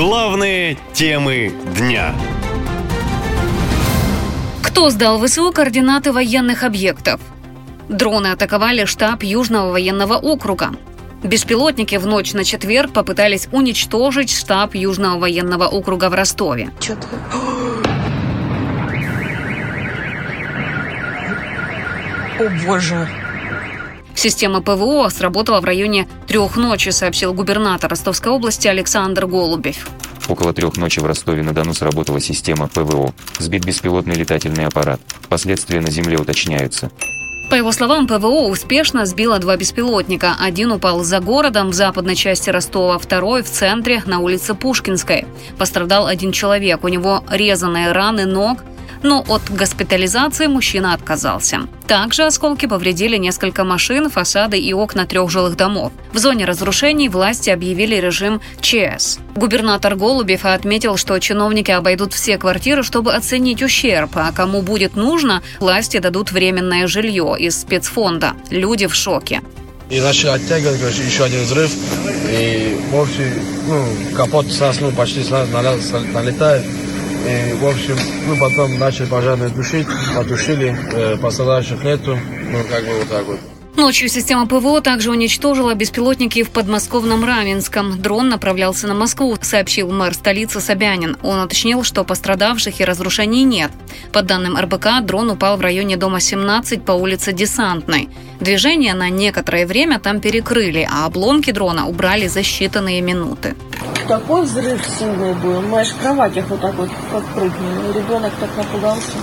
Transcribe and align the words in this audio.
Главные 0.00 0.78
темы 0.94 1.52
дня. 1.76 2.14
Кто 4.62 4.88
сдал 4.88 5.22
ВСУ 5.22 5.52
координаты 5.52 6.10
военных 6.10 6.62
объектов? 6.62 7.20
Дроны 7.90 8.28
атаковали 8.28 8.86
штаб 8.86 9.22
Южного 9.22 9.72
военного 9.72 10.14
округа. 10.14 10.70
Беспилотники 11.22 11.96
в 11.96 12.06
ночь 12.06 12.32
на 12.32 12.44
четверг 12.44 12.94
попытались 12.94 13.48
уничтожить 13.52 14.32
штаб 14.32 14.74
Южного 14.74 15.18
военного 15.18 15.66
округа 15.66 16.08
в 16.08 16.14
Ростове. 16.14 16.70
Что-то... 16.80 17.06
О 22.38 22.48
боже. 22.64 23.06
Система 24.20 24.60
ПВО 24.60 25.08
сработала 25.08 25.62
в 25.62 25.64
районе 25.64 26.06
трех 26.26 26.58
ночи, 26.58 26.90
сообщил 26.90 27.32
губернатор 27.32 27.88
Ростовской 27.88 28.30
области 28.30 28.68
Александр 28.68 29.24
Голубев. 29.24 29.88
Около 30.28 30.52
трех 30.52 30.76
ночи 30.76 31.00
в 31.00 31.06
Ростове-на-Дону 31.06 31.72
сработала 31.72 32.20
система 32.20 32.68
ПВО. 32.68 33.14
Сбит 33.38 33.64
беспилотный 33.64 34.14
летательный 34.14 34.66
аппарат. 34.66 35.00
Последствия 35.30 35.80
на 35.80 35.90
земле 35.90 36.18
уточняются. 36.18 36.90
По 37.48 37.54
его 37.54 37.72
словам, 37.72 38.06
ПВО 38.06 38.48
успешно 38.48 39.06
сбило 39.06 39.38
два 39.38 39.56
беспилотника. 39.56 40.36
Один 40.38 40.70
упал 40.70 41.02
за 41.02 41.20
городом 41.20 41.70
в 41.70 41.74
западной 41.74 42.14
части 42.14 42.50
Ростова, 42.50 42.98
второй 42.98 43.42
в 43.42 43.50
центре 43.50 44.02
на 44.04 44.20
улице 44.20 44.54
Пушкинской. 44.54 45.24
Пострадал 45.58 46.06
один 46.06 46.30
человек. 46.30 46.84
У 46.84 46.88
него 46.88 47.24
резаные 47.30 47.90
раны 47.90 48.26
ног, 48.26 48.58
но 49.02 49.24
от 49.28 49.50
госпитализации 49.50 50.46
мужчина 50.46 50.94
отказался. 50.94 51.60
Также 51.86 52.24
осколки 52.24 52.66
повредили 52.66 53.16
несколько 53.16 53.64
машин, 53.64 54.10
фасады 54.10 54.58
и 54.58 54.72
окна 54.72 55.06
трех 55.06 55.30
жилых 55.30 55.56
домов. 55.56 55.92
В 56.12 56.18
зоне 56.18 56.44
разрушений 56.44 57.08
власти 57.08 57.50
объявили 57.50 57.96
режим 57.96 58.40
ЧС. 58.60 59.18
Губернатор 59.34 59.96
Голубев 59.96 60.44
отметил, 60.44 60.96
что 60.96 61.18
чиновники 61.18 61.70
обойдут 61.70 62.12
все 62.12 62.38
квартиры, 62.38 62.82
чтобы 62.82 63.14
оценить 63.14 63.62
ущерб, 63.62 64.10
а 64.14 64.32
кому 64.32 64.62
будет 64.62 64.96
нужно, 64.96 65.42
власти 65.58 65.98
дадут 65.98 66.32
временное 66.32 66.86
жилье 66.86 67.36
из 67.38 67.60
спецфонда. 67.60 68.34
Люди 68.50 68.86
в 68.86 68.94
шоке. 68.94 69.40
И 69.90 70.00
начали 70.00 70.28
оттягивать, 70.30 70.78
короче, 70.78 71.02
еще 71.02 71.24
один 71.24 71.42
взрыв. 71.42 71.72
И 72.30 72.78
вовсе, 72.90 73.32
ну, 73.66 73.84
капот 74.16 74.46
с 74.46 74.58
почти 74.96 75.24
с 75.24 75.30
налетает. 75.30 76.64
И, 77.26 77.52
в 77.54 77.66
общем, 77.66 77.96
ну, 78.26 78.36
потом 78.38 78.78
начали 78.78 79.06
пожарные 79.06 79.50
тушить, 79.50 79.86
потушили, 80.16 80.76
э, 80.92 81.16
пострадавших 81.16 81.84
нету, 81.84 82.18
ну, 82.50 82.58
как 82.70 82.84
бы 82.84 82.98
вот 82.98 83.08
так 83.08 83.24
вот. 83.26 83.59
Ночью 83.80 84.10
система 84.10 84.46
ПВО 84.46 84.82
также 84.82 85.10
уничтожила 85.10 85.72
беспилотники 85.72 86.42
в 86.42 86.50
подмосковном 86.50 87.24
Равенском. 87.24 87.98
Дрон 87.98 88.28
направлялся 88.28 88.86
на 88.86 88.92
Москву, 88.92 89.34
сообщил 89.40 89.90
мэр 89.90 90.12
столицы 90.12 90.60
Собянин. 90.60 91.16
Он 91.22 91.38
уточнил, 91.40 91.82
что 91.82 92.04
пострадавших 92.04 92.78
и 92.78 92.84
разрушений 92.84 93.42
нет. 93.42 93.70
По 94.12 94.20
данным 94.20 94.58
РБК, 94.58 95.00
дрон 95.00 95.30
упал 95.30 95.56
в 95.56 95.62
районе 95.62 95.96
дома 95.96 96.20
17 96.20 96.84
по 96.84 96.92
улице 96.92 97.32
Десантной. 97.32 98.10
Движение 98.38 98.92
на 98.92 99.08
некоторое 99.08 99.66
время 99.66 99.98
там 99.98 100.20
перекрыли, 100.20 100.86
а 100.88 101.06
обломки 101.06 101.50
дрона 101.50 101.88
убрали 101.88 102.26
за 102.26 102.40
считанные 102.40 103.00
минуты. 103.00 103.56
Такой 104.06 104.42
взрыв 104.42 104.78
сильный 104.98 105.32
был. 105.36 105.62
Мы 105.62 105.80
аж 105.80 105.88
в 105.88 105.96
кроватях 105.96 106.44
вот 106.50 106.60
так 106.60 106.74
вот 106.74 106.90
подпрыгнули. 107.10 107.98
Ребенок 107.98 108.32
так 108.38 108.50
напугался. 108.58 109.16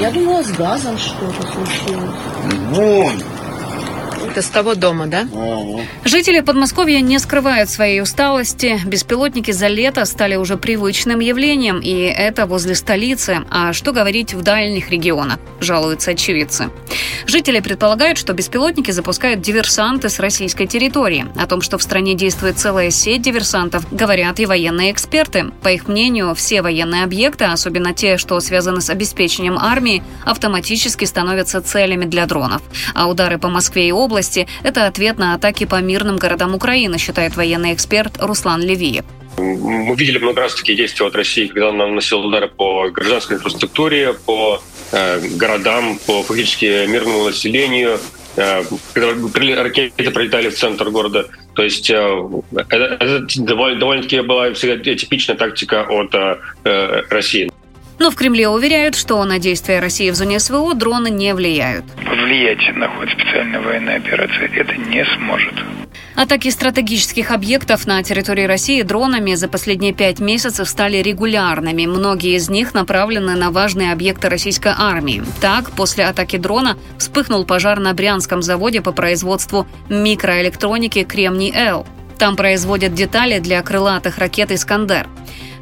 Я 0.00 0.10
думала, 0.10 0.42
с 0.42 0.50
газом 0.50 0.98
что-то 0.98 1.42
случилось. 1.42 2.10
Вон, 2.70 3.12
Это 4.30 4.42
с 4.42 4.48
того 4.48 4.76
дома, 4.76 5.08
да? 5.08 5.26
Ага. 5.34 5.82
Жители 6.04 6.38
Подмосковья 6.38 7.00
не 7.00 7.18
скрывают 7.18 7.68
своей 7.68 8.00
усталости. 8.00 8.80
Беспилотники 8.86 9.50
за 9.50 9.66
лето 9.66 10.04
стали 10.04 10.36
уже 10.36 10.56
привычным 10.56 11.18
явлением, 11.18 11.80
и 11.80 11.90
это 12.02 12.46
возле 12.46 12.76
столицы. 12.76 13.40
А 13.50 13.72
что 13.72 13.92
говорить 13.92 14.32
в 14.32 14.42
дальних 14.42 14.90
регионах, 14.90 15.40
жалуются 15.58 16.12
очевидцы. 16.12 16.70
Жители 17.26 17.58
предполагают, 17.58 18.18
что 18.18 18.32
беспилотники 18.32 18.92
запускают 18.92 19.40
диверсанты 19.40 20.08
с 20.08 20.20
российской 20.20 20.66
территории. 20.66 21.26
О 21.36 21.46
том, 21.48 21.60
что 21.60 21.76
в 21.76 21.82
стране 21.82 22.14
действует 22.14 22.56
целая 22.56 22.90
сеть 22.90 23.22
диверсантов, 23.22 23.84
говорят 23.92 24.38
и 24.38 24.46
военные 24.46 24.92
эксперты. 24.92 25.46
По 25.60 25.70
их 25.70 25.88
мнению, 25.88 26.36
все 26.36 26.62
военные 26.62 27.02
объекты, 27.02 27.46
особенно 27.46 27.94
те, 27.94 28.16
что 28.16 28.38
связаны 28.38 28.80
с 28.80 28.90
обеспечением 28.90 29.58
армии, 29.58 30.04
автоматически 30.24 31.04
становятся 31.04 31.60
целями 31.60 32.04
для 32.04 32.26
дронов. 32.26 32.62
А 32.94 33.08
удары 33.08 33.36
по 33.36 33.48
Москве 33.48 33.88
и 33.88 33.92
области– 33.92 34.19
это 34.62 34.86
ответ 34.86 35.18
на 35.18 35.34
атаки 35.34 35.64
по 35.64 35.80
мирным 35.80 36.16
городам 36.16 36.54
Украины, 36.54 36.98
считает 36.98 37.36
военный 37.36 37.74
эксперт 37.74 38.18
Руслан 38.20 38.62
Левиев. 38.62 39.04
Мы 39.38 39.94
видели 39.96 40.18
много 40.18 40.42
раз 40.42 40.54
такие 40.54 40.76
действия 40.76 41.06
от 41.06 41.14
России, 41.14 41.46
когда 41.46 41.70
она 41.70 41.86
наносила 41.86 42.26
удары 42.26 42.48
по 42.48 42.88
гражданской 42.90 43.36
инфраструктуре, 43.36 44.14
по 44.26 44.62
э, 44.92 45.20
городам, 45.36 45.98
по 46.06 46.22
фактически 46.22 46.86
мирному 46.86 47.24
населению, 47.24 47.98
э, 48.36 48.62
когда 48.92 49.62
ракеты 49.62 50.10
прилетали 50.10 50.50
в 50.50 50.56
центр 50.56 50.90
города. 50.90 51.28
То 51.54 51.62
есть 51.62 51.90
э, 51.90 52.28
это, 52.52 52.84
это 53.00 53.26
довольно, 53.38 53.78
довольно-таки 53.78 54.20
была 54.20 54.52
всегда 54.52 54.94
типичная 54.94 55.36
тактика 55.36 55.84
от 55.88 56.14
э, 56.14 56.38
э, 56.64 57.02
России. 57.08 57.50
Но 58.00 58.10
в 58.10 58.16
Кремле 58.16 58.48
уверяют, 58.48 58.94
что 58.94 59.22
на 59.26 59.38
действия 59.38 59.78
России 59.78 60.10
в 60.10 60.14
зоне 60.14 60.40
СВО 60.40 60.72
дроны 60.72 61.10
не 61.10 61.34
влияют. 61.34 61.84
повлиять 61.96 62.74
на 62.74 62.88
ход 62.88 63.10
специальной 63.10 63.60
военной 63.60 63.96
операции 63.96 64.50
это 64.56 64.74
не 64.74 65.04
сможет. 65.04 65.52
Атаки 66.14 66.48
стратегических 66.48 67.30
объектов 67.30 67.86
на 67.86 68.02
территории 68.02 68.44
России 68.44 68.80
дронами 68.80 69.34
за 69.34 69.48
последние 69.48 69.92
пять 69.92 70.18
месяцев 70.18 70.66
стали 70.66 70.96
регулярными. 70.98 71.84
Многие 71.84 72.36
из 72.36 72.48
них 72.48 72.72
направлены 72.72 73.36
на 73.36 73.50
важные 73.50 73.92
объекты 73.92 74.30
российской 74.30 74.72
армии. 74.74 75.22
Так, 75.42 75.70
после 75.72 76.06
атаки 76.06 76.38
дрона 76.38 76.78
вспыхнул 76.96 77.44
пожар 77.44 77.80
на 77.80 77.92
Брянском 77.92 78.40
заводе 78.40 78.80
по 78.80 78.92
производству 78.92 79.66
микроэлектроники 79.90 81.04
«Кремний-Л». 81.04 81.86
Там 82.20 82.36
производят 82.36 82.92
детали 82.92 83.38
для 83.38 83.62
крылатых 83.62 84.18
ракет 84.18 84.52
«Искандер». 84.52 85.08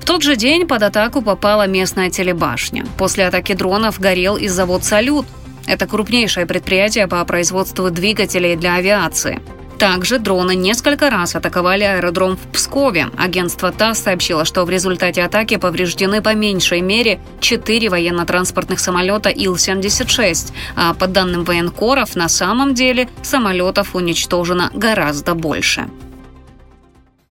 В 0.01 0.05
тот 0.05 0.25
же 0.25 0.35
день 0.35 0.67
под 0.67 0.83
атаку 0.83 1.23
попала 1.23 1.69
местная 1.69 2.11
телебашня. 2.11 2.85
После 2.99 3.29
атаки 3.29 3.53
дронов 3.53 4.01
горел 4.01 4.37
и 4.37 4.49
завод 4.49 4.83
«Салют». 4.83 5.25
Это 5.69 5.87
крупнейшее 5.87 6.47
предприятие 6.47 7.07
по 7.07 7.25
производству 7.25 7.91
двигателей 7.91 8.57
для 8.57 8.75
авиации. 8.75 9.41
Также 9.79 10.19
дроны 10.19 10.57
несколько 10.57 11.11
раз 11.11 11.37
атаковали 11.37 11.85
аэродром 11.85 12.37
в 12.37 12.53
Пскове. 12.53 13.07
Агентство 13.17 13.71
ТАСС 13.71 14.01
сообщило, 14.01 14.45
что 14.45 14.65
в 14.65 14.71
результате 14.71 15.23
атаки 15.23 15.59
повреждены 15.59 16.21
по 16.21 16.35
меньшей 16.35 16.81
мере 16.81 17.21
четыре 17.39 17.89
военно-транспортных 17.89 18.81
самолета 18.81 19.29
Ил-76, 19.29 20.53
а 20.75 20.95
по 20.95 21.07
данным 21.07 21.45
военкоров, 21.45 22.17
на 22.17 22.29
самом 22.29 22.75
деле 22.75 23.09
самолетов 23.23 23.95
уничтожено 23.95 24.73
гораздо 24.75 25.35
больше. 25.35 25.89